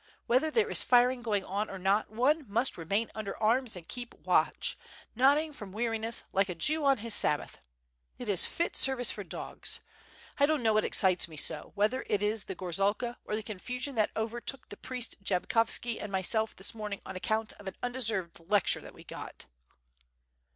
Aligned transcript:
Whether 0.25 0.49
there 0.49 0.71
is 0.71 0.81
firing 0.81 1.21
going 1.21 1.45
on 1.45 1.69
or 1.69 1.77
not, 1.77 2.09
one 2.09 2.43
must 2.49 2.75
remain 2.75 3.11
under 3.13 3.37
arms 3.37 3.75
and 3.75 3.87
keep 3.87 4.15
watch, 4.15 4.75
nodding 5.15 5.53
from 5.53 5.71
weariness, 5.71 6.23
like 6.33 6.49
a 6.49 6.55
Jew 6.55 6.83
on 6.85 6.97
his 7.05 7.13
Sabbath. 7.13 7.59
It 8.17 8.27
is 8.27 8.47
fit 8.47 8.75
service 8.75 9.11
for 9.11 9.23
dogs! 9.23 9.79
I 10.39 10.47
don't 10.47 10.63
know 10.63 10.73
what 10.73 10.85
excites 10.85 11.27
me 11.27 11.37
so, 11.37 11.71
whether 11.75 12.03
it 12.07 12.23
is 12.23 12.45
the 12.45 12.55
gorzalka 12.55 13.17
or 13.25 13.35
the 13.35 13.43
confusion 13.43 13.93
that 13.93 14.09
overtook 14.17 14.69
the 14.69 14.77
priest 14.77 15.17
Jabkovski 15.21 15.99
and 16.01 16.11
myself 16.11 16.55
this 16.55 16.73
morning 16.73 17.01
on 17.05 17.15
account 17.15 17.53
of 17.59 17.67
an 17.67 17.75
un 17.83 17.91
deserved 17.91 18.39
lecture 18.49 18.81
that 18.81 18.95
we 18.95 19.03
got." 19.03 19.45